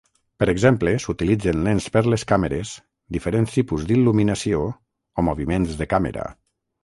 Per 0.41 0.45
exemple, 0.51 0.93
s'utilitzen 1.01 1.59
lents 1.67 1.89
per 1.97 2.01
les 2.13 2.23
càmeres, 2.31 2.71
diferents 3.17 3.53
tipus 3.57 3.85
d'il·luminació 3.91 4.63
o 5.23 5.27
moviments 5.31 5.77
de 5.83 5.89
càmera. 5.95 6.27